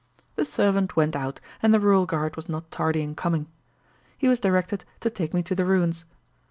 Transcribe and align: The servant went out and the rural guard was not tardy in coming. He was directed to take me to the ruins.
The 0.35 0.45
servant 0.45 0.95
went 0.95 1.15
out 1.15 1.39
and 1.61 1.71
the 1.71 1.79
rural 1.79 2.07
guard 2.07 2.35
was 2.35 2.49
not 2.49 2.71
tardy 2.71 3.03
in 3.03 3.13
coming. 3.13 3.45
He 4.17 4.27
was 4.27 4.39
directed 4.39 4.83
to 5.01 5.11
take 5.11 5.31
me 5.31 5.43
to 5.43 5.53
the 5.53 5.63
ruins. 5.63 6.05